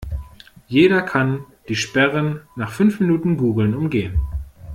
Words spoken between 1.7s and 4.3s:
Sperren nach fünf Minuten Googlen umgehen.